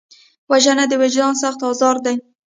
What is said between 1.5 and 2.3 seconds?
ازار دی